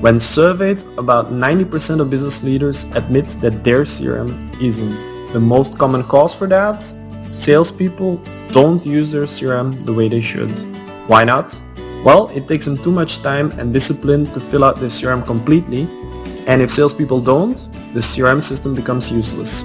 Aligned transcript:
When 0.00 0.20
surveyed, 0.20 0.84
about 0.98 1.32
90% 1.32 2.00
of 2.00 2.10
business 2.10 2.42
leaders 2.42 2.84
admit 2.94 3.28
that 3.40 3.64
their 3.64 3.84
CRM 3.84 4.60
isn't. 4.60 5.32
The 5.32 5.40
most 5.40 5.78
common 5.78 6.04
cause 6.04 6.34
for 6.34 6.46
that? 6.48 6.82
Salespeople 7.30 8.20
don't 8.52 8.84
use 8.84 9.10
their 9.10 9.24
CRM 9.24 9.84
the 9.84 9.92
way 9.92 10.08
they 10.08 10.20
should. 10.20 10.58
Why 11.08 11.24
not? 11.24 11.60
Well, 12.04 12.28
it 12.28 12.46
takes 12.46 12.66
them 12.66 12.76
too 12.76 12.92
much 12.92 13.22
time 13.22 13.50
and 13.58 13.72
discipline 13.72 14.26
to 14.34 14.38
fill 14.38 14.64
out 14.64 14.76
their 14.76 14.90
CRM 14.90 15.24
completely, 15.24 15.88
and 16.46 16.60
if 16.60 16.70
salespeople 16.70 17.20
don't, 17.20 17.56
the 17.94 18.00
CRM 18.00 18.42
system 18.42 18.74
becomes 18.74 19.10
useless. 19.10 19.64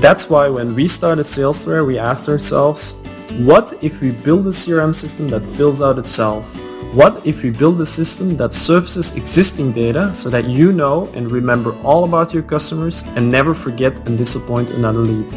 That's 0.00 0.28
why 0.30 0.48
when 0.48 0.74
we 0.74 0.88
started 0.88 1.26
Salesflare, 1.26 1.86
we 1.86 1.98
asked 1.98 2.28
ourselves, 2.28 2.94
what 3.38 3.78
if 3.82 4.00
we 4.00 4.10
build 4.10 4.46
a 4.46 4.50
CRM 4.50 4.94
system 4.94 5.28
that 5.28 5.44
fills 5.44 5.80
out 5.80 5.98
itself? 5.98 6.58
What 6.96 7.26
if 7.26 7.42
we 7.42 7.50
build 7.50 7.78
a 7.82 7.84
system 7.84 8.38
that 8.38 8.54
surfaces 8.54 9.12
existing 9.12 9.72
data 9.72 10.14
so 10.14 10.30
that 10.30 10.46
you 10.46 10.72
know 10.72 11.10
and 11.12 11.30
remember 11.30 11.76
all 11.82 12.04
about 12.04 12.32
your 12.32 12.42
customers 12.42 13.02
and 13.16 13.30
never 13.30 13.52
forget 13.52 14.08
and 14.08 14.16
disappoint 14.16 14.70
another 14.70 15.00
lead? 15.00 15.28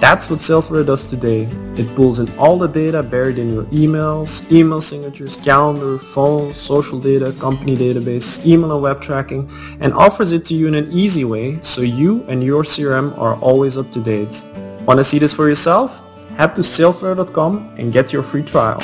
That's 0.00 0.30
what 0.30 0.38
Salesflare 0.38 0.86
does 0.86 1.10
today. 1.10 1.48
It 1.74 1.92
pulls 1.96 2.20
in 2.20 2.30
all 2.38 2.56
the 2.56 2.68
data 2.68 3.02
buried 3.02 3.36
in 3.36 3.52
your 3.52 3.64
emails, 3.64 4.48
email 4.52 4.80
signatures, 4.80 5.36
calendar, 5.38 5.98
phone, 5.98 6.54
social 6.54 7.00
data, 7.00 7.32
company 7.32 7.74
database, 7.74 8.46
email 8.46 8.74
and 8.74 8.82
web 8.82 9.02
tracking, 9.02 9.50
and 9.80 9.92
offers 9.94 10.30
it 10.30 10.44
to 10.44 10.54
you 10.54 10.68
in 10.68 10.76
an 10.76 10.88
easy 10.92 11.24
way 11.24 11.58
so 11.62 11.80
you 11.82 12.22
and 12.28 12.44
your 12.44 12.62
CRM 12.62 13.18
are 13.18 13.34
always 13.40 13.76
up 13.76 13.90
to 13.90 14.00
date. 14.00 14.44
Want 14.86 14.98
to 14.98 15.02
see 15.02 15.18
this 15.18 15.32
for 15.32 15.48
yourself? 15.48 16.00
Head 16.36 16.54
to 16.54 16.60
salesflare.com 16.60 17.74
and 17.76 17.92
get 17.92 18.12
your 18.12 18.22
free 18.22 18.44
trial. 18.44 18.80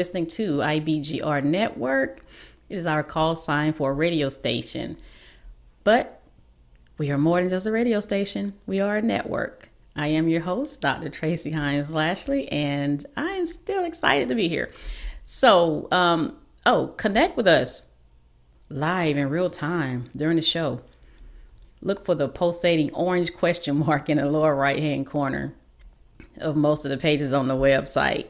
Listening 0.00 0.26
to 0.26 0.56
IBGR 0.60 1.44
Network. 1.44 2.24
It 2.70 2.78
is 2.78 2.86
our 2.86 3.02
call 3.02 3.36
sign 3.36 3.74
for 3.74 3.90
a 3.90 3.92
radio 3.92 4.30
station. 4.30 4.96
But 5.84 6.22
we 6.96 7.10
are 7.10 7.18
more 7.18 7.38
than 7.38 7.50
just 7.50 7.66
a 7.66 7.70
radio 7.70 8.00
station, 8.00 8.54
we 8.66 8.80
are 8.80 8.96
a 8.96 9.02
network. 9.02 9.68
I 9.94 10.06
am 10.06 10.26
your 10.26 10.40
host, 10.40 10.80
Dr. 10.80 11.10
Tracy 11.10 11.50
Hines 11.50 11.92
Lashley, 11.92 12.48
and 12.48 13.04
I 13.14 13.32
am 13.32 13.44
still 13.44 13.84
excited 13.84 14.30
to 14.30 14.34
be 14.34 14.48
here. 14.48 14.70
So, 15.24 15.86
um, 15.92 16.34
oh, 16.64 16.94
connect 16.96 17.36
with 17.36 17.46
us 17.46 17.88
live 18.70 19.18
in 19.18 19.28
real 19.28 19.50
time 19.50 20.08
during 20.16 20.36
the 20.36 20.42
show. 20.42 20.80
Look 21.82 22.06
for 22.06 22.14
the 22.14 22.26
pulsating 22.26 22.94
orange 22.94 23.34
question 23.34 23.76
mark 23.84 24.08
in 24.08 24.16
the 24.16 24.24
lower 24.24 24.54
right 24.54 24.78
hand 24.78 25.06
corner 25.06 25.52
of 26.38 26.56
most 26.56 26.86
of 26.86 26.90
the 26.90 26.96
pages 26.96 27.34
on 27.34 27.48
the 27.48 27.54
website. 27.54 28.28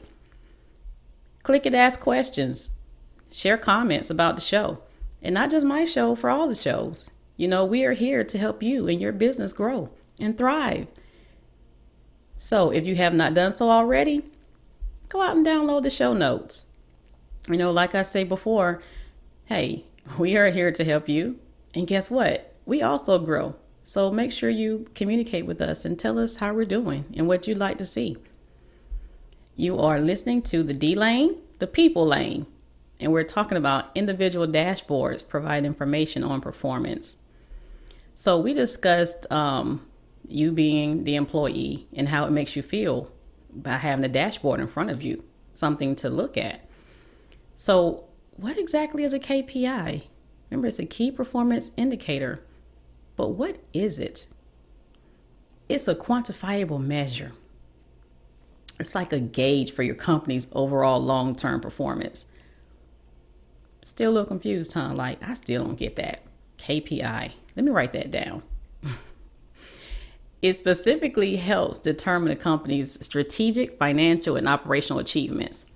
Click 1.42 1.66
it, 1.66 1.74
ask 1.74 2.00
questions, 2.00 2.70
share 3.32 3.56
comments 3.56 4.10
about 4.10 4.34
the 4.34 4.42
show, 4.42 4.82
and 5.22 5.34
not 5.34 5.50
just 5.50 5.66
my 5.66 5.84
show, 5.84 6.14
for 6.14 6.30
all 6.30 6.48
the 6.48 6.54
shows. 6.54 7.10
You 7.36 7.48
know, 7.48 7.64
we 7.64 7.84
are 7.84 7.92
here 7.92 8.22
to 8.24 8.38
help 8.38 8.62
you 8.62 8.86
and 8.88 9.00
your 9.00 9.12
business 9.12 9.52
grow 9.52 9.90
and 10.20 10.36
thrive. 10.36 10.86
So 12.34 12.70
if 12.70 12.86
you 12.86 12.96
have 12.96 13.14
not 13.14 13.34
done 13.34 13.52
so 13.52 13.70
already, 13.70 14.22
go 15.08 15.22
out 15.22 15.36
and 15.36 15.46
download 15.46 15.82
the 15.82 15.90
show 15.90 16.12
notes. 16.12 16.66
You 17.48 17.56
know, 17.56 17.70
like 17.70 17.94
I 17.94 18.02
say 18.02 18.24
before, 18.24 18.82
hey, 19.46 19.84
we 20.18 20.36
are 20.36 20.50
here 20.50 20.72
to 20.72 20.84
help 20.84 21.08
you. 21.08 21.38
And 21.74 21.86
guess 21.86 22.10
what? 22.10 22.54
We 22.66 22.82
also 22.82 23.18
grow. 23.18 23.56
So 23.84 24.10
make 24.10 24.32
sure 24.32 24.50
you 24.50 24.86
communicate 24.94 25.46
with 25.46 25.60
us 25.60 25.84
and 25.84 25.98
tell 25.98 26.18
us 26.18 26.36
how 26.36 26.52
we're 26.52 26.64
doing 26.64 27.06
and 27.16 27.26
what 27.26 27.48
you'd 27.48 27.58
like 27.58 27.78
to 27.78 27.86
see. 27.86 28.16
You 29.60 29.78
are 29.78 30.00
listening 30.00 30.40
to 30.44 30.62
the 30.62 30.72
D 30.72 30.94
lane, 30.94 31.36
the 31.58 31.66
people 31.66 32.06
lane, 32.06 32.46
and 32.98 33.12
we're 33.12 33.24
talking 33.24 33.58
about 33.58 33.90
individual 33.94 34.46
dashboards 34.46 35.28
provide 35.28 35.66
information 35.66 36.24
on 36.24 36.40
performance. 36.40 37.16
So 38.14 38.40
we 38.40 38.54
discussed 38.54 39.30
um, 39.30 39.86
you 40.26 40.50
being 40.50 41.04
the 41.04 41.14
employee 41.14 41.86
and 41.92 42.08
how 42.08 42.24
it 42.24 42.30
makes 42.30 42.56
you 42.56 42.62
feel 42.62 43.10
by 43.52 43.76
having 43.76 44.00
the 44.00 44.08
dashboard 44.08 44.60
in 44.60 44.66
front 44.66 44.88
of 44.88 45.02
you, 45.02 45.24
something 45.52 45.94
to 45.96 46.08
look 46.08 46.38
at. 46.38 46.66
So, 47.54 48.04
what 48.36 48.56
exactly 48.56 49.04
is 49.04 49.12
a 49.12 49.18
KPI? 49.18 50.04
Remember, 50.48 50.68
it's 50.68 50.78
a 50.78 50.86
key 50.86 51.10
performance 51.10 51.70
indicator. 51.76 52.42
But 53.14 53.32
what 53.32 53.58
is 53.74 53.98
it? 53.98 54.26
It's 55.68 55.86
a 55.86 55.94
quantifiable 55.94 56.80
measure 56.80 57.32
it's 58.80 58.94
like 58.94 59.12
a 59.12 59.20
gauge 59.20 59.72
for 59.72 59.82
your 59.82 59.94
company's 59.94 60.46
overall 60.52 61.00
long 61.00 61.34
term 61.34 61.60
performance. 61.60 62.24
Still 63.82 64.10
a 64.10 64.14
little 64.14 64.28
confused, 64.28 64.72
huh? 64.72 64.92
Like, 64.94 65.22
I 65.22 65.34
still 65.34 65.64
don't 65.64 65.78
get 65.78 65.96
that. 65.96 66.22
KPI. 66.58 67.32
Let 67.56 67.64
me 67.64 67.70
write 67.70 67.92
that 67.94 68.10
down. 68.10 68.42
it 70.42 70.56
specifically 70.56 71.36
helps 71.36 71.78
determine 71.78 72.32
a 72.32 72.36
company's 72.36 73.04
strategic, 73.04 73.78
financial, 73.78 74.36
and 74.36 74.48
operational 74.48 74.98
achievements. 74.98 75.66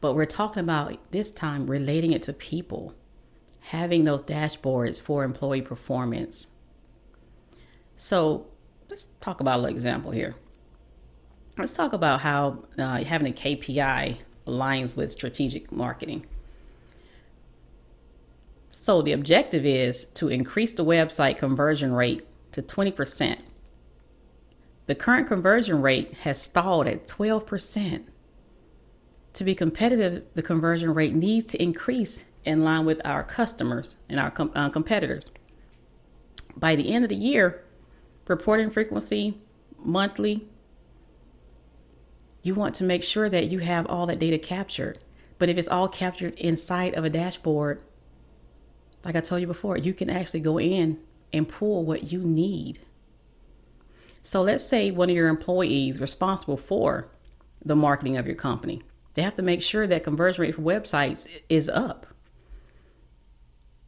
But 0.00 0.14
we're 0.14 0.26
talking 0.26 0.60
about 0.60 0.96
this 1.10 1.30
time 1.30 1.66
relating 1.66 2.12
it 2.12 2.22
to 2.24 2.32
people, 2.32 2.94
having 3.60 4.04
those 4.04 4.22
dashboards 4.22 5.00
for 5.00 5.24
employee 5.24 5.62
performance. 5.62 6.50
So 7.96 8.46
let's 8.88 9.08
talk 9.20 9.40
about 9.40 9.60
an 9.60 9.66
example 9.66 10.12
here. 10.12 10.36
Let's 11.58 11.74
talk 11.74 11.92
about 11.92 12.20
how 12.20 12.62
uh, 12.78 13.02
having 13.02 13.32
a 13.32 13.34
KPI 13.34 14.18
aligns 14.46 14.96
with 14.96 15.10
strategic 15.10 15.72
marketing. 15.72 16.24
So, 18.70 19.02
the 19.02 19.10
objective 19.10 19.66
is 19.66 20.04
to 20.14 20.28
increase 20.28 20.70
the 20.70 20.84
website 20.84 21.36
conversion 21.36 21.92
rate 21.92 22.24
to 22.52 22.62
20%. 22.62 23.40
The 24.86 24.94
current 24.94 25.26
conversion 25.26 25.82
rate 25.82 26.14
has 26.20 26.40
stalled 26.40 26.86
at 26.86 27.08
12%. 27.08 28.04
To 29.32 29.44
be 29.44 29.54
competitive, 29.56 30.24
the 30.34 30.42
conversion 30.42 30.94
rate 30.94 31.12
needs 31.12 31.46
to 31.52 31.62
increase 31.62 32.24
in 32.44 32.62
line 32.62 32.86
with 32.86 33.00
our 33.04 33.24
customers 33.24 33.96
and 34.08 34.20
our 34.20 34.30
com- 34.30 34.52
uh, 34.54 34.70
competitors. 34.70 35.32
By 36.56 36.76
the 36.76 36.92
end 36.94 37.04
of 37.04 37.08
the 37.08 37.16
year, 37.16 37.64
reporting 38.28 38.70
frequency, 38.70 39.40
monthly, 39.76 40.48
you 42.42 42.54
want 42.54 42.74
to 42.76 42.84
make 42.84 43.02
sure 43.02 43.28
that 43.28 43.50
you 43.50 43.58
have 43.58 43.86
all 43.86 44.06
that 44.06 44.18
data 44.18 44.38
captured. 44.38 44.98
But 45.38 45.48
if 45.48 45.56
it's 45.56 45.68
all 45.68 45.88
captured 45.88 46.34
inside 46.34 46.94
of 46.94 47.04
a 47.04 47.10
dashboard, 47.10 47.82
like 49.04 49.16
I 49.16 49.20
told 49.20 49.40
you 49.40 49.46
before, 49.46 49.76
you 49.76 49.94
can 49.94 50.10
actually 50.10 50.40
go 50.40 50.58
in 50.58 50.98
and 51.32 51.48
pull 51.48 51.84
what 51.84 52.12
you 52.12 52.20
need. 52.20 52.80
So 54.22 54.42
let's 54.42 54.64
say 54.64 54.90
one 54.90 55.10
of 55.10 55.16
your 55.16 55.28
employees 55.28 56.00
responsible 56.00 56.56
for 56.56 57.08
the 57.64 57.76
marketing 57.76 58.16
of 58.16 58.26
your 58.26 58.36
company. 58.36 58.82
They 59.14 59.22
have 59.22 59.36
to 59.36 59.42
make 59.42 59.62
sure 59.62 59.86
that 59.86 60.04
conversion 60.04 60.42
rate 60.42 60.54
for 60.54 60.62
websites 60.62 61.26
is 61.48 61.68
up. 61.68 62.06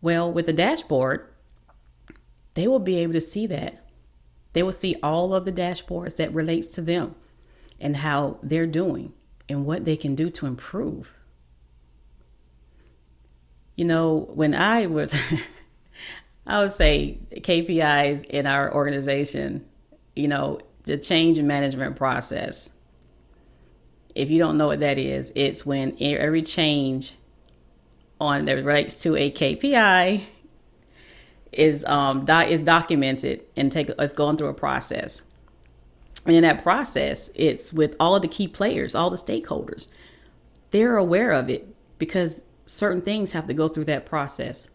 Well, 0.00 0.32
with 0.32 0.46
the 0.46 0.53
dashboard, 0.53 1.32
they 2.55 2.67
will 2.67 2.79
be 2.79 2.96
able 2.99 3.12
to 3.12 3.20
see 3.20 3.46
that. 3.49 3.87
They 4.53 4.62
will 4.62 4.73
see 4.73 4.96
all 5.03 5.35
of 5.35 5.44
the 5.44 5.53
dashboards 5.53 6.17
that 6.17 6.32
relates 6.35 6.67
to 6.69 6.82
them 6.82 7.14
and 7.81 7.97
how 7.97 8.38
they're 8.43 8.67
doing 8.67 9.12
and 9.49 9.67
what 9.67 9.85
they 9.85 9.97
can 9.97 10.15
do 10.15 10.31
to 10.31 10.47
improve. 10.47 11.12
You 13.77 13.85
know, 13.87 14.29
when 14.35 14.55
I 14.55 14.87
was 14.87 15.15
I 16.47 16.61
would 16.62 16.73
say 16.73 17.19
KPIs 17.32 18.25
in 18.25 18.47
our 18.47 18.75
organization, 18.75 19.65
you 20.17 20.29
know, 20.29 20.61
the 20.85 20.99
change 20.99 21.41
management 21.41 21.97
process. 21.97 22.71
If 24.15 24.31
you 24.31 24.38
don't 24.38 24.59
know 24.59 24.67
what 24.67 24.81
that 24.81 24.99
is, 24.99 25.32
it's 25.35 25.65
when 25.65 25.97
every 26.00 26.43
change 26.43 27.15
on 28.21 28.44
that 28.47 28.55
relates 28.55 29.03
to 29.03 29.17
a 29.17 29.31
KPI 29.31 30.23
is 31.53 31.85
um 31.85 32.27
is 32.29 32.62
documented 32.62 33.43
and 33.56 33.73
take 33.73 33.88
it's 33.88 34.12
going 34.12 34.37
through 34.37 34.49
a 34.49 34.55
process. 34.55 35.23
And 36.26 36.37
in 36.37 36.43
that 36.43 36.62
process, 36.62 37.31
it's 37.34 37.72
with 37.72 37.96
all 37.99 38.19
the 38.20 38.28
key 38.28 38.49
players, 38.49 38.94
all 38.94 39.11
the 39.11 39.17
stakeholders. 39.17 39.88
They're 40.70 40.96
aware 40.96 41.32
of 41.32 41.49
it 41.49 41.69
because 41.99 42.44
certain 42.67 43.02
things 43.02 43.32
have 43.32 43.46
to 43.46 43.55
go 43.55 43.69
through 43.69 43.87
that 43.87 44.06
process. 44.06 44.69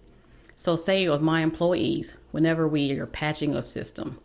So, 0.55 0.75
say 0.75 1.07
with 1.09 1.21
my 1.21 1.41
employees, 1.41 2.17
whenever 2.31 2.67
we 2.67 2.91
are 2.99 3.05
patching 3.05 3.55
a 3.55 3.61
system, 3.61 4.19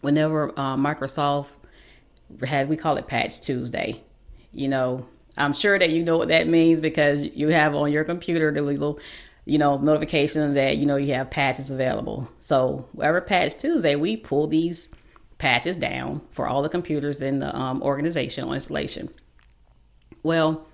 whenever 0.00 0.50
uh, 0.58 0.76
Microsoft 0.76 1.50
had, 2.42 2.68
we 2.68 2.76
call 2.76 2.96
it 2.96 3.06
Patch 3.06 3.40
Tuesday, 3.40 4.02
you 4.52 4.68
know, 4.68 5.06
I'm 5.36 5.52
sure 5.52 5.78
that 5.78 5.90
you 5.90 6.02
know 6.02 6.16
what 6.16 6.28
that 6.28 6.48
means 6.48 6.80
because 6.80 7.24
you 7.24 7.48
have 7.48 7.74
on 7.74 7.92
your 7.92 8.04
computer 8.04 8.50
the 8.50 8.62
little, 8.62 8.98
you 9.44 9.58
know, 9.58 9.78
notifications 9.78 10.54
that, 10.54 10.78
you 10.78 10.86
know, 10.86 10.96
you 10.96 11.14
have 11.14 11.30
patches 11.30 11.70
available. 11.70 12.30
So, 12.40 12.88
wherever 12.92 13.20
Patch 13.20 13.56
Tuesday, 13.56 13.96
we 13.96 14.16
pull 14.16 14.46
these 14.46 14.90
patches 15.40 15.78
down 15.78 16.20
for 16.30 16.46
all 16.46 16.60
the 16.60 16.68
computers 16.68 17.22
in 17.22 17.38
the 17.38 17.56
um, 17.56 17.82
organizational 17.82 18.52
installation. 18.52 19.08
Well, 20.22 20.66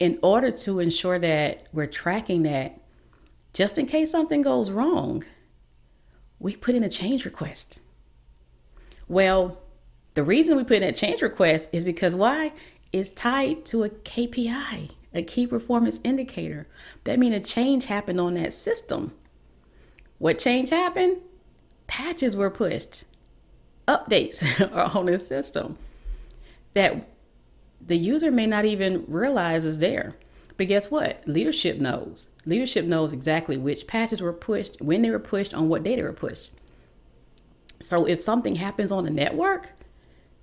in 0.00 0.18
order 0.22 0.50
to 0.50 0.80
ensure 0.80 1.18
that 1.18 1.68
we're 1.70 1.86
tracking 1.86 2.42
that 2.44 2.80
just 3.52 3.76
in 3.76 3.84
case 3.84 4.10
something 4.10 4.40
goes 4.40 4.70
wrong, 4.70 5.24
we 6.38 6.56
put 6.56 6.74
in 6.74 6.82
a 6.82 6.88
change 6.88 7.26
request. 7.26 7.80
Well, 9.08 9.58
the 10.14 10.22
reason 10.22 10.56
we 10.56 10.64
put 10.64 10.78
in 10.78 10.84
a 10.84 10.92
change 10.92 11.20
request 11.20 11.68
is 11.70 11.84
because 11.84 12.14
why? 12.14 12.52
It's 12.94 13.10
tied 13.10 13.66
to 13.66 13.84
a 13.84 13.90
KPI, 13.90 14.92
a 15.12 15.22
key 15.22 15.46
performance 15.46 16.00
indicator. 16.02 16.66
That 17.04 17.18
means 17.18 17.34
a 17.34 17.40
change 17.40 17.84
happened 17.84 18.20
on 18.20 18.34
that 18.34 18.54
system. 18.54 19.12
What 20.16 20.38
change 20.38 20.70
happened? 20.70 21.18
Patches 21.88 22.36
were 22.36 22.50
pushed, 22.50 23.04
updates 23.90 24.42
are 24.74 24.96
on 24.96 25.06
the 25.06 25.18
system 25.18 25.76
that 26.74 27.08
the 27.84 27.96
user 27.96 28.30
may 28.30 28.46
not 28.46 28.64
even 28.64 29.04
realize 29.08 29.64
is 29.64 29.78
there. 29.78 30.16
But 30.56 30.68
guess 30.68 30.90
what? 30.90 31.22
Leadership 31.26 31.78
knows. 31.78 32.28
Leadership 32.44 32.84
knows 32.84 33.12
exactly 33.12 33.56
which 33.56 33.86
patches 33.86 34.20
were 34.20 34.32
pushed, 34.32 34.80
when 34.80 35.02
they 35.02 35.10
were 35.10 35.18
pushed, 35.18 35.54
on 35.54 35.68
what 35.68 35.82
day 35.82 35.96
they 35.96 36.02
were 36.02 36.12
pushed. 36.12 36.50
So 37.80 38.06
if 38.06 38.22
something 38.22 38.56
happens 38.56 38.92
on 38.92 39.04
the 39.04 39.10
network, 39.10 39.70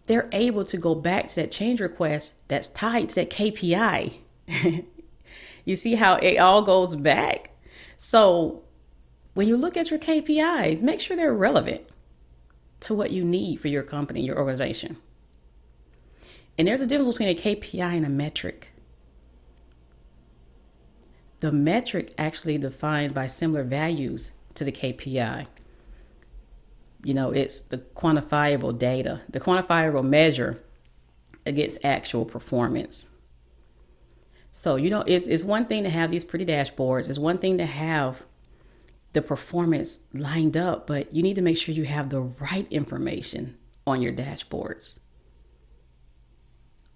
they're 0.07 0.29
able 0.31 0.65
to 0.65 0.77
go 0.77 0.95
back 0.95 1.27
to 1.27 1.35
that 1.35 1.51
change 1.51 1.79
request 1.79 2.41
that's 2.47 2.67
tied 2.67 3.09
to 3.09 3.15
that 3.15 3.29
KPI. 3.29 4.13
you 5.65 5.75
see 5.75 5.95
how 5.95 6.15
it 6.15 6.37
all 6.37 6.63
goes 6.63 6.95
back? 6.95 7.51
So 7.99 8.63
when 9.35 9.47
you 9.47 9.55
look 9.55 9.77
at 9.77 9.91
your 9.91 9.99
KPIs, 9.99 10.81
make 10.81 10.99
sure 10.99 11.15
they're 11.15 11.33
relevant 11.33 11.85
to 12.81 12.93
what 12.93 13.11
you 13.11 13.23
need 13.23 13.59
for 13.59 13.67
your 13.67 13.83
company, 13.83 14.23
your 14.23 14.37
organization. 14.37 14.97
And 16.57 16.67
there's 16.67 16.81
a 16.81 16.87
difference 16.87 17.17
between 17.17 17.29
a 17.29 17.35
KPI 17.35 17.97
and 17.97 18.05
a 18.05 18.09
metric. 18.09 18.69
The 21.39 21.51
metric 21.51 22.13
actually 22.17 22.57
defined 22.57 23.13
by 23.13 23.27
similar 23.27 23.63
values 23.63 24.31
to 24.55 24.63
the 24.63 24.71
KPI. 24.71 25.45
You 27.03 27.13
know, 27.13 27.31
it's 27.31 27.59
the 27.59 27.77
quantifiable 27.77 28.77
data, 28.77 29.21
the 29.29 29.39
quantifiable 29.39 30.03
measure 30.03 30.61
against 31.45 31.85
actual 31.85 32.25
performance. 32.25 33.07
So, 34.51 34.75
you 34.75 34.89
know, 34.89 35.03
it's, 35.05 35.27
it's 35.27 35.43
one 35.43 35.67
thing 35.67 35.83
to 35.83 35.89
have 35.89 36.09
these 36.09 36.23
pretty 36.23 36.45
dashboards, 36.45 37.09
it's 37.09 37.19
one 37.19 37.37
thing 37.37 37.59
to 37.59 37.65
have 37.65 38.25
the 39.13 39.21
performance 39.21 39.99
lined 40.13 40.57
up, 40.57 40.87
but 40.87 41.13
you 41.13 41.23
need 41.23 41.35
to 41.35 41.41
make 41.41 41.57
sure 41.57 41.73
you 41.73 41.85
have 41.85 42.09
the 42.09 42.21
right 42.21 42.67
information 42.71 43.57
on 43.85 44.01
your 44.01 44.13
dashboards. 44.13 44.99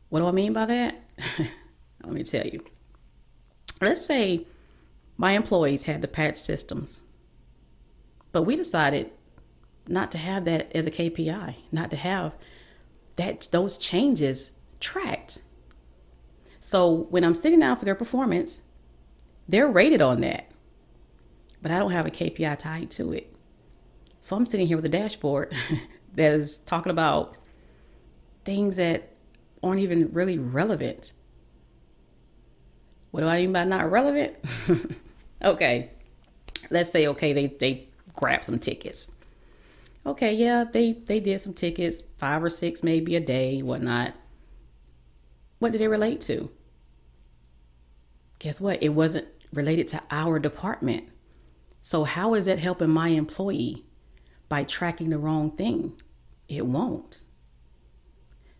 What 0.09 0.19
do 0.19 0.27
I 0.27 0.31
mean 0.31 0.53
by 0.53 0.65
that? 0.65 1.03
Let 2.03 2.13
me 2.13 2.23
tell 2.23 2.45
you 2.45 2.63
let's 3.81 4.05
say 4.05 4.45
my 5.17 5.31
employees 5.31 5.85
had 5.85 6.01
the 6.01 6.07
patch 6.07 6.37
systems, 6.37 7.01
but 8.31 8.43
we 8.43 8.55
decided 8.55 9.11
not 9.87 10.11
to 10.11 10.17
have 10.17 10.45
that 10.45 10.71
as 10.75 10.85
a 10.85 10.91
KPI, 10.91 11.55
not 11.71 11.89
to 11.91 11.97
have 11.97 12.35
that 13.15 13.47
those 13.51 13.77
changes 13.77 14.51
tracked. 14.79 15.41
So 16.59 17.07
when 17.09 17.23
I'm 17.23 17.35
sitting 17.35 17.59
down 17.59 17.77
for 17.77 17.85
their 17.85 17.95
performance, 17.95 18.61
they're 19.49 19.67
rated 19.67 20.01
on 20.01 20.21
that, 20.21 20.50
but 21.61 21.71
I 21.71 21.79
don't 21.79 21.91
have 21.91 22.05
a 22.05 22.11
KPI 22.11 22.57
tied 22.59 22.91
to 22.91 23.13
it. 23.13 23.35
So 24.21 24.35
I'm 24.35 24.45
sitting 24.45 24.67
here 24.67 24.77
with 24.77 24.85
a 24.85 24.89
dashboard 24.89 25.53
that 26.15 26.33
is 26.33 26.57
talking 26.59 26.91
about 26.91 27.35
things 28.45 28.75
that 28.77 29.09
aren't 29.63 29.79
even 29.79 30.11
really 30.13 30.37
relevant 30.37 31.13
what 33.11 33.21
do 33.21 33.27
I 33.27 33.41
mean 33.41 33.51
by 33.51 33.65
not 33.65 33.91
relevant? 33.91 34.37
okay. 35.43 35.91
Let's 36.69 36.89
say 36.89 37.07
okay, 37.07 37.33
they 37.33 37.47
they 37.47 37.89
grab 38.13 38.43
some 38.43 38.57
tickets. 38.57 39.11
Okay, 40.05 40.33
yeah, 40.33 40.63
they 40.63 40.93
they 40.93 41.19
did 41.19 41.41
some 41.41 41.53
tickets, 41.53 42.01
five 42.17 42.43
or 42.43 42.49
six 42.49 42.83
maybe 42.83 43.15
a 43.15 43.19
day, 43.19 43.61
whatnot. 43.61 44.13
What 45.59 45.73
did 45.73 45.81
they 45.81 45.87
relate 45.87 46.21
to? 46.21 46.49
Guess 48.39 48.59
what? 48.61 48.81
It 48.81 48.89
wasn't 48.89 49.27
related 49.53 49.89
to 49.89 50.01
our 50.09 50.39
department. 50.39 51.09
So 51.81 52.03
how 52.03 52.35
is 52.35 52.45
that 52.45 52.59
helping 52.59 52.89
my 52.89 53.09
employee 53.09 53.83
by 54.47 54.63
tracking 54.63 55.09
the 55.09 55.17
wrong 55.17 55.51
thing? 55.51 55.99
It 56.47 56.65
won't. 56.65 57.23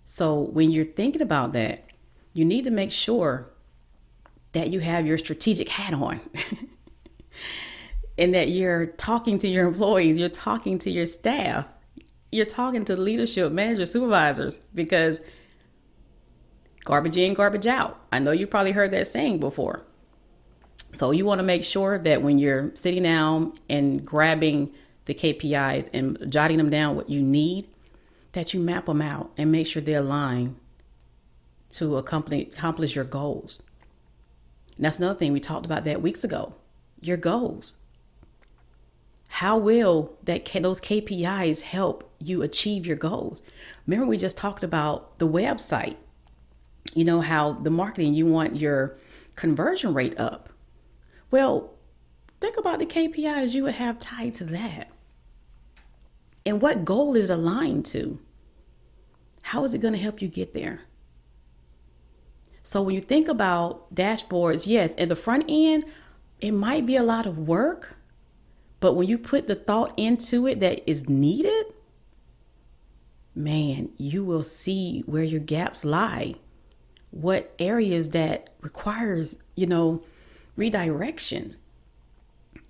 So 0.04 0.40
when 0.40 0.72
you're 0.72 0.86
thinking 0.86 1.22
about 1.22 1.54
that, 1.54 1.86
you 2.34 2.44
need 2.44 2.64
to 2.66 2.72
make 2.72 2.92
sure 2.92 3.52
that 4.54 4.70
you 4.72 4.80
have 4.80 5.06
your 5.06 5.18
strategic 5.18 5.70
hat 5.70 5.94
on 5.94 6.20
and 8.18 8.34
that 8.34 8.50
you're 8.50 8.88
talking 8.88 9.38
to 9.38 9.48
your 9.48 9.68
employees, 9.68 10.20
you're 10.20 10.30
talking 10.30 10.78
to 10.80 10.92
your 10.92 11.06
staff, 11.06 11.66
you're 12.32 12.46
talking 12.46 12.84
to 12.86 12.98
leadership, 12.98 13.52
managers, 13.52 13.92
supervisors, 13.92 14.62
because 14.74 15.22
garbage 16.84 17.18
in, 17.18 17.34
garbage 17.34 17.68
out. 17.68 18.00
I 18.12 18.20
know 18.20 18.32
you 18.32 18.48
probably 18.48 18.72
heard 18.72 18.92
that 18.92 19.08
saying 19.08 19.40
before. 19.40 19.86
So 20.94 21.12
you 21.12 21.26
want 21.26 21.40
to 21.40 21.44
make 21.44 21.64
sure 21.64 21.98
that 22.00 22.22
when 22.22 22.38
you're 22.38 22.72
sitting 22.76 23.04
down 23.04 23.58
and 23.70 24.06
grabbing 24.06 24.74
the 25.06 25.14
KPIs 25.14 25.90
and 25.94 26.32
jotting 26.32 26.58
them 26.58 26.70
down 26.70 26.96
what 26.96 27.10
you 27.10 27.22
need, 27.22 27.68
that 28.34 28.54
you 28.54 28.60
map 28.60 28.86
them 28.86 29.02
out 29.02 29.32
and 29.38 29.52
make 29.52 29.68
sure 29.68 29.82
they're 29.82 30.00
align 30.00 30.56
to 31.72 31.98
accomplish 31.98 32.96
your 32.96 33.06
goals. 33.06 33.64
And 34.76 34.86
that's 34.86 35.00
another 35.00 35.18
thing 35.18 35.34
we 35.34 35.40
talked 35.40 35.66
about 35.66 35.84
that 35.86 36.02
weeks 36.02 36.24
ago. 36.24 36.56
Your 37.00 37.18
goals. 37.18 37.76
How 39.30 39.58
will 39.58 40.18
that 40.24 40.46
those 40.46 40.82
KPIs 40.82 41.62
help 41.62 42.12
you 42.20 42.42
achieve 42.42 42.86
your 42.86 42.98
goals? 42.98 43.42
Remember 43.88 44.06
we 44.06 44.18
just 44.18 44.38
talked 44.38 44.64
about 44.64 45.18
the 45.20 45.28
website. 45.28 45.96
You 46.94 47.06
know 47.06 47.22
how 47.22 47.54
the 47.54 47.70
marketing 47.70 48.14
you 48.14 48.26
want 48.26 48.58
your 48.58 48.98
conversion 49.36 49.94
rate 49.94 50.20
up. 50.20 50.50
Well, 51.32 51.74
think 52.42 52.58
about 52.58 52.80
the 52.80 52.86
KPIs 52.86 53.54
you 53.54 53.64
would 53.64 53.76
have 53.76 54.00
tied 54.00 54.34
to 54.36 54.44
that. 54.46 54.92
And 56.46 56.62
what 56.62 56.86
goal 56.86 57.16
is 57.16 57.30
aligned 57.30 57.86
to? 57.88 58.20
How 59.44 59.64
is 59.64 59.74
it 59.74 59.80
going 59.80 59.94
to 59.94 60.00
help 60.00 60.22
you 60.22 60.28
get 60.28 60.54
there? 60.54 60.82
So 62.64 62.82
when 62.82 62.96
you 62.96 63.02
think 63.02 63.28
about 63.28 63.94
dashboards, 63.96 64.68
yes, 64.68 64.94
at 64.98 65.10
the 65.10 65.16
front 65.16 65.46
end, 65.48 65.86
it 66.42 66.52
might 66.52 66.86
be 66.86 66.96
a 66.96 67.04
lot 67.04 67.26
of 67.26 67.38
work, 67.38 67.96
but 68.80 68.94
when 68.94 69.08
you 69.08 69.18
put 69.18 69.48
the 69.48 69.56
thought 69.56 69.94
into 69.98 70.48
it 70.48 70.60
that 70.60 70.90
is 70.90 71.08
needed, 71.08 71.66
man, 73.36 73.90
you 73.98 74.24
will 74.24 74.44
see 74.44 75.04
where 75.06 75.24
your 75.24 75.40
gaps 75.40 75.86
lie. 75.86 76.36
What 77.12 77.54
areas 77.60 78.10
that 78.10 78.54
requires, 78.62 79.38
you 79.56 79.68
know, 79.68 80.02
redirection. 80.62 81.58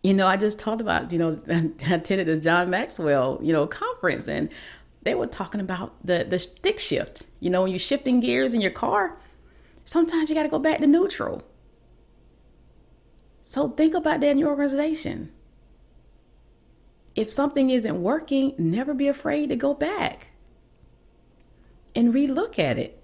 You 0.01 0.13
know, 0.13 0.25
I 0.25 0.37
just 0.37 0.59
talked 0.59 0.81
about, 0.81 1.11
you 1.11 1.19
know, 1.19 1.39
I 1.49 1.93
attended 1.93 2.27
this 2.27 2.39
John 2.39 2.69
Maxwell, 2.69 3.39
you 3.41 3.51
know, 3.53 3.67
conference 3.67 4.27
and 4.27 4.49
they 5.03 5.15
were 5.15 5.27
talking 5.27 5.61
about 5.61 5.93
the 6.05 6.23
the 6.23 6.39
stick 6.39 6.79
shift. 6.79 7.23
You 7.39 7.49
know, 7.49 7.63
when 7.63 7.71
you're 7.71 7.79
shifting 7.79 8.19
gears 8.19 8.53
in 8.53 8.61
your 8.61 8.71
car, 8.71 9.17
sometimes 9.83 10.29
you 10.29 10.35
got 10.35 10.43
to 10.43 10.49
go 10.49 10.59
back 10.59 10.79
to 10.79 10.87
neutral. 10.87 11.43
So 13.41 13.69
think 13.69 13.93
about 13.93 14.21
that 14.21 14.31
in 14.31 14.37
your 14.37 14.49
organization. 14.49 15.31
If 17.15 17.29
something 17.29 17.69
isn't 17.69 18.01
working, 18.01 18.53
never 18.57 18.93
be 18.93 19.07
afraid 19.09 19.49
to 19.49 19.57
go 19.57 19.73
back 19.73 20.31
and 21.93 22.13
relook 22.13 22.57
at 22.57 22.77
it. 22.77 23.00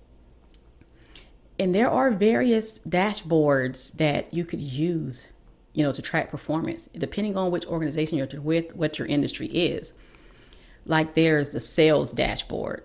And 1.60 1.74
there 1.74 1.90
are 1.90 2.12
various 2.12 2.80
dashboards 2.80 3.94
that 3.94 4.34
you 4.34 4.46
could 4.46 4.62
use, 4.62 5.28
you 5.74 5.84
know, 5.84 5.92
to 5.92 6.02
track 6.02 6.30
performance, 6.30 6.90
depending 6.96 7.36
on 7.36 7.52
which 7.52 7.66
organization 7.66 8.18
you're 8.18 8.28
with, 8.42 8.76
what 8.76 9.00
your 9.00 9.08
industry 9.08 9.48
is. 9.48 9.94
Like 10.86 11.16
there's 11.16 11.52
the 11.52 11.60
sales 11.60 12.12
dashboard. 12.12 12.84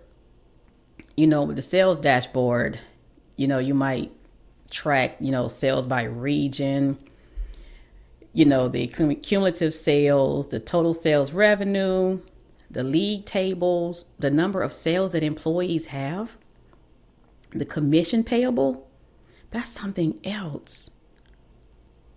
You 1.16 1.26
know, 1.26 1.42
with 1.42 1.56
the 1.56 1.62
sales 1.62 1.98
dashboard, 1.98 2.80
you 3.36 3.46
know, 3.46 3.58
you 3.58 3.74
might 3.74 4.10
track, 4.70 5.16
you 5.20 5.30
know, 5.30 5.48
sales 5.48 5.86
by 5.86 6.04
region, 6.04 6.98
you 8.32 8.46
know, 8.46 8.68
the 8.68 8.86
cumulative 8.86 9.74
sales, 9.74 10.48
the 10.48 10.58
total 10.58 10.94
sales 10.94 11.32
revenue, 11.32 12.20
the 12.70 12.82
league 12.82 13.26
tables, 13.26 14.06
the 14.18 14.30
number 14.30 14.62
of 14.62 14.72
sales 14.72 15.12
that 15.12 15.22
employees 15.22 15.86
have, 15.86 16.38
the 17.52 17.64
commission 17.64 18.24
payable, 18.24 18.88
that's 19.50 19.70
something 19.70 20.18
else. 20.24 20.90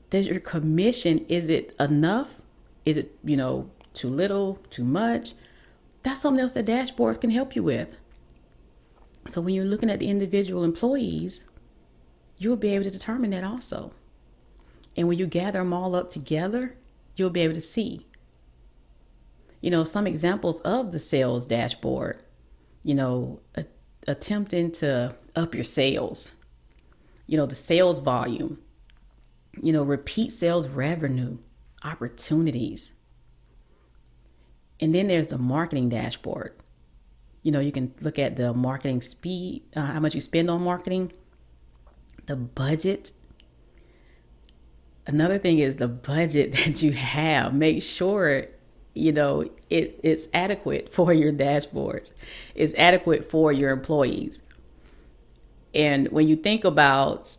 Does 0.09 0.27
your 0.27 0.39
commission, 0.39 1.25
is 1.27 1.49
it 1.49 1.75
enough? 1.79 2.37
Is 2.85 2.97
it, 2.97 3.17
you 3.23 3.35
know, 3.35 3.69
too 3.93 4.09
little, 4.09 4.59
too 4.69 4.83
much? 4.83 5.33
That's 6.03 6.21
something 6.21 6.41
else 6.41 6.53
that 6.53 6.65
dashboards 6.65 7.19
can 7.19 7.31
help 7.31 7.55
you 7.55 7.63
with. 7.63 7.97
So 9.27 9.41
when 9.41 9.55
you're 9.55 9.65
looking 9.65 9.89
at 9.89 9.99
the 9.99 10.09
individual 10.09 10.63
employees, 10.63 11.45
you'll 12.37 12.57
be 12.57 12.69
able 12.69 12.83
to 12.83 12.91
determine 12.91 13.31
that 13.31 13.43
also. 13.43 13.91
And 14.95 15.07
when 15.07 15.17
you 15.17 15.25
gather 15.25 15.59
them 15.59 15.73
all 15.73 15.95
up 15.95 16.09
together, 16.09 16.77
you'll 17.15 17.31
be 17.31 17.41
able 17.41 17.55
to 17.55 17.61
see 17.61 18.05
you 19.65 19.71
know, 19.71 19.83
some 19.83 20.05
examples 20.05 20.61
of 20.61 20.91
the 20.91 20.99
sales 20.99 21.43
dashboard, 21.43 22.21
you 22.83 22.93
know, 22.93 23.39
a, 23.55 23.65
attempting 24.07 24.71
to 24.71 25.15
up 25.35 25.53
your 25.53 25.63
sales, 25.63 26.31
you 27.27 27.37
know, 27.37 27.45
the 27.45 27.55
sales 27.55 27.99
volume, 27.99 28.59
you 29.61 29.71
know, 29.71 29.83
repeat 29.83 30.31
sales 30.31 30.67
revenue, 30.67 31.37
opportunities. 31.83 32.93
And 34.79 34.93
then 34.93 35.07
there's 35.07 35.29
the 35.29 35.37
marketing 35.37 35.89
dashboard. 35.89 36.53
You 37.43 37.51
know, 37.51 37.59
you 37.59 37.71
can 37.71 37.93
look 38.01 38.19
at 38.19 38.35
the 38.35 38.53
marketing 38.53 39.01
speed, 39.01 39.63
uh, 39.75 39.85
how 39.85 39.99
much 39.99 40.15
you 40.15 40.21
spend 40.21 40.49
on 40.49 40.63
marketing, 40.63 41.13
the 42.25 42.35
budget. 42.35 43.11
Another 45.07 45.37
thing 45.37 45.59
is 45.59 45.75
the 45.75 45.87
budget 45.87 46.51
that 46.65 46.81
you 46.81 46.91
have. 46.93 47.53
Make 47.53 47.83
sure 47.83 48.47
you 48.95 49.11
know 49.11 49.47
it, 49.69 49.99
it's 50.03 50.27
adequate 50.33 50.91
for 50.91 51.13
your 51.13 51.31
dashboards. 51.31 52.11
It's 52.55 52.73
adequate 52.75 53.29
for 53.29 53.51
your 53.51 53.71
employees. 53.71 54.41
And 55.73 56.07
when 56.07 56.27
you 56.27 56.35
think 56.37 56.63
about 56.63 57.37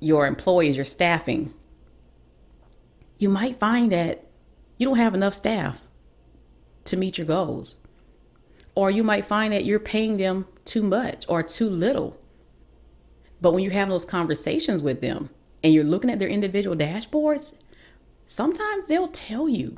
your 0.00 0.26
employees 0.26 0.76
your 0.76 0.84
staffing 0.84 1.54
you 3.18 3.30
might 3.30 3.58
find 3.58 3.90
that 3.90 4.26
you 4.76 4.86
don't 4.86 4.98
have 4.98 5.14
enough 5.14 5.32
staff 5.32 5.80
to 6.84 6.96
meet 6.96 7.16
your 7.16 7.26
goals. 7.26 7.76
Or 8.74 8.90
you 8.90 9.02
might 9.02 9.24
find 9.24 9.52
that 9.52 9.64
you're 9.64 9.78
paying 9.78 10.18
them 10.18 10.46
too 10.64 10.82
much 10.82 11.24
or 11.28 11.42
too 11.42 11.70
little. 11.70 12.20
But 13.40 13.54
when 13.54 13.62
you're 13.62 13.72
having 13.72 13.90
those 13.90 14.04
conversations 14.04 14.82
with 14.82 15.00
them 15.00 15.30
and 15.62 15.72
you're 15.72 15.84
looking 15.84 16.10
at 16.10 16.18
their 16.18 16.28
individual 16.28 16.76
dashboards 16.76 17.54
sometimes 18.26 18.88
they'll 18.88 19.08
tell 19.08 19.48
you 19.48 19.76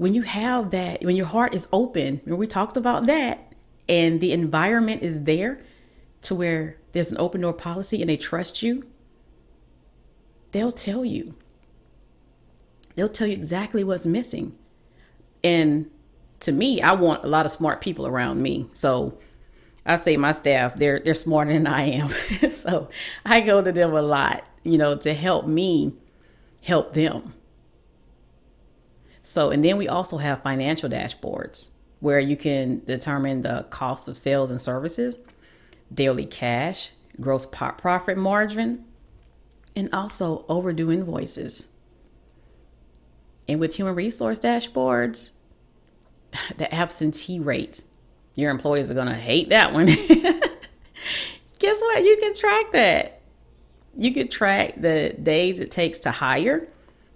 when 0.00 0.14
you 0.14 0.22
have 0.22 0.70
that, 0.70 1.04
when 1.04 1.14
your 1.14 1.26
heart 1.26 1.52
is 1.52 1.68
open, 1.74 2.22
we 2.24 2.46
talked 2.46 2.78
about 2.78 3.04
that, 3.04 3.52
and 3.86 4.18
the 4.18 4.32
environment 4.32 5.02
is 5.02 5.24
there 5.24 5.60
to 6.22 6.34
where 6.34 6.78
there's 6.92 7.12
an 7.12 7.18
open 7.18 7.42
door 7.42 7.52
policy 7.52 8.00
and 8.00 8.08
they 8.08 8.16
trust 8.16 8.62
you, 8.62 8.86
they'll 10.52 10.72
tell 10.72 11.04
you. 11.04 11.34
They'll 12.94 13.10
tell 13.10 13.26
you 13.26 13.34
exactly 13.34 13.84
what's 13.84 14.06
missing. 14.06 14.56
And 15.44 15.90
to 16.40 16.50
me, 16.50 16.80
I 16.80 16.92
want 16.92 17.22
a 17.22 17.28
lot 17.28 17.44
of 17.44 17.52
smart 17.52 17.82
people 17.82 18.06
around 18.06 18.40
me. 18.40 18.70
So 18.72 19.18
I 19.84 19.96
say 19.96 20.16
my 20.16 20.32
staff, 20.32 20.76
they're 20.76 21.00
they're 21.00 21.14
smarter 21.14 21.52
than 21.52 21.66
I 21.66 21.90
am. 21.90 22.08
so 22.50 22.88
I 23.26 23.42
go 23.42 23.60
to 23.60 23.70
them 23.70 23.92
a 23.92 24.00
lot, 24.00 24.46
you 24.64 24.78
know, 24.78 24.96
to 24.96 25.12
help 25.12 25.46
me 25.46 25.92
help 26.62 26.94
them. 26.94 27.34
So, 29.22 29.50
and 29.50 29.64
then 29.64 29.76
we 29.76 29.88
also 29.88 30.18
have 30.18 30.42
financial 30.42 30.88
dashboards 30.88 31.70
where 32.00 32.18
you 32.18 32.36
can 32.36 32.82
determine 32.86 33.42
the 33.42 33.66
cost 33.70 34.08
of 34.08 34.16
sales 34.16 34.50
and 34.50 34.60
services, 34.60 35.16
daily 35.92 36.26
cash, 36.26 36.90
gross 37.20 37.46
profit 37.46 38.16
margin, 38.16 38.84
and 39.76 39.94
also 39.94 40.44
overdue 40.48 40.90
invoices. 40.90 41.68
And 43.46 43.60
with 43.60 43.76
human 43.76 43.94
resource 43.94 44.40
dashboards, 44.40 45.30
the 46.56 46.72
absentee 46.74 47.38
rate, 47.38 47.82
your 48.34 48.50
employees 48.50 48.90
are 48.90 48.94
going 48.94 49.08
to 49.08 49.14
hate 49.14 49.50
that 49.50 49.72
one. 49.72 49.86
Guess 51.58 51.80
what? 51.80 52.02
You 52.02 52.16
can 52.18 52.34
track 52.34 52.72
that. 52.72 53.20
You 53.98 54.14
can 54.14 54.28
track 54.28 54.80
the 54.80 55.14
days 55.20 55.60
it 55.60 55.70
takes 55.70 55.98
to 56.00 56.10
hire 56.10 56.68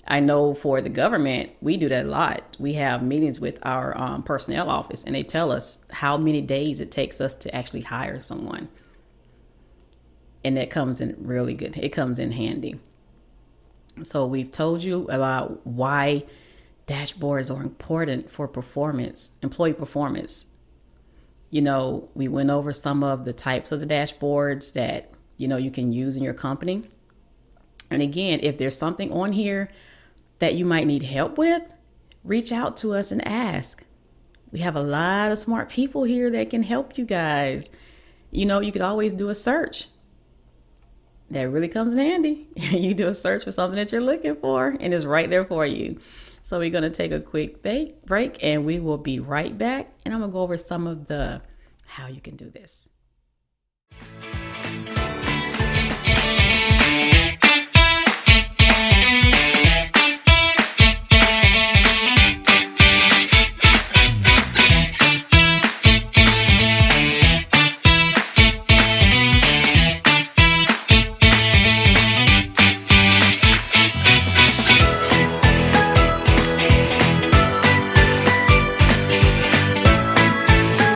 I 0.07 0.21
know 0.21 0.55
for 0.55 0.81
the 0.81 0.91
government, 0.91 1.53
we 1.61 1.77
do 1.77 1.89
that 1.89 2.05
a 2.05 2.09
lot. 2.09 2.57
We 2.59 2.75
have 2.75 3.03
meetings 3.03 3.41
with 3.41 3.59
our 3.63 3.97
um, 3.97 4.23
personnel 4.23 4.69
office, 4.69 5.03
and 5.05 5.15
they 5.15 5.23
tell 5.23 5.51
us 5.51 5.79
how 5.91 6.19
many 6.19 6.43
days 6.43 6.81
it 6.81 6.91
takes 6.91 7.21
us 7.21 7.35
to 7.35 7.55
actually 7.55 7.83
hire 7.83 8.21
someone. 8.21 8.69
And 10.45 10.59
that 10.59 10.69
comes 10.69 11.01
in 11.01 11.17
really 11.19 11.55
good. 11.55 11.77
It 11.79 11.89
comes 11.89 12.19
in 12.19 12.33
handy. 12.33 12.79
So 14.03 14.27
we've 14.27 14.53
told 14.53 14.83
you 14.83 15.07
about 15.09 15.67
why 15.67 16.25
dashboards 16.87 17.55
are 17.55 17.63
important 17.63 18.31
for 18.31 18.47
performance, 18.47 19.31
employee 19.43 19.73
performance. 19.73 20.47
You 21.49 21.63
know, 21.63 22.11
we 22.15 22.29
went 22.29 22.51
over 22.51 22.75
some 22.75 23.03
of 23.03 23.25
the 23.25 23.33
types 23.33 23.73
of 23.73 23.81
the 23.81 23.87
dashboards 23.87 24.75
that, 24.75 25.13
you 25.39 25.49
know, 25.49 25.57
you 25.57 25.71
can 25.71 25.93
use 25.93 26.17
in 26.17 26.23
your 26.23 26.35
company. 26.35 26.83
And 27.91 28.03
again, 28.03 28.41
if 28.43 28.59
there's 28.59 28.77
something 28.77 29.13
on 29.13 29.33
here 29.33 29.71
that 30.39 30.55
you 30.55 30.65
might 30.65 30.87
need 30.87 31.03
help 31.03 31.39
with, 31.39 31.75
reach 32.23 32.53
out 32.53 32.77
to 32.79 32.95
us 32.95 33.13
and 33.13 33.27
ask. 33.27 33.85
We 34.51 34.61
have 34.61 34.77
a 34.77 34.83
lot 34.83 35.33
of 35.33 35.39
smart 35.39 35.71
people 35.71 36.05
here 36.05 36.31
that 36.31 36.51
can 36.51 36.63
help 36.63 36.97
you 36.97 37.05
guys. 37.05 37.71
You 38.31 38.47
know, 38.47 38.61
you 38.61 38.73
could 38.73 38.83
always 38.83 39.13
do 39.13 39.29
a 39.29 39.35
search. 39.35 39.89
That 41.31 41.49
really 41.49 41.69
comes 41.69 41.93
in 41.93 41.99
handy. 41.99 42.49
you 42.55 42.95
do 42.95 43.09
a 43.09 43.15
search 43.15 43.45
for 43.45 43.51
something 43.51 43.77
that 43.77 43.91
you're 43.91 44.01
looking 44.01 44.37
for, 44.37 44.77
and 44.79 44.95
it's 44.95 45.05
right 45.05 45.29
there 45.29 45.45
for 45.45 45.67
you. 45.67 45.99
So, 46.43 46.59
we're 46.59 46.71
going 46.71 46.85
to 46.85 46.91
take 46.91 47.11
a 47.11 47.21
quick 47.21 47.63
break 47.63 48.45
and 48.45 48.67
we 48.67 48.79
will 48.79 48.99
be 48.99 49.19
right 49.19 49.57
back. 49.57 49.91
And 50.05 50.13
I'm 50.13 50.21
going 50.21 50.31
to 50.31 50.35
go 50.35 50.43
over 50.43 50.59
some 50.59 50.87
of 50.87 51.09
the 51.09 51.41
how 51.87 52.07
you 52.07 52.21
can 52.21 52.37
do 52.37 52.51
this. 52.51 52.91